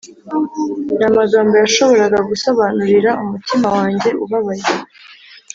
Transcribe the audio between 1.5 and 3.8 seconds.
yashoboraga gusobanurira umutima